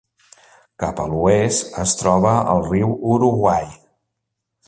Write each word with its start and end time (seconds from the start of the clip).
Cap 0.83 1.01
a 1.03 1.05
l'oest 1.11 1.77
es 1.83 1.93
troba 2.01 2.33
el 2.55 2.65
riu 2.71 2.97
Uruguai. 3.17 3.71